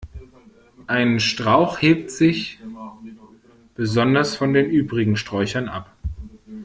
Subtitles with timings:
[0.87, 2.57] Ein Strauch hebt sich
[3.75, 5.95] besonders von den übrigen Sträuchern ab.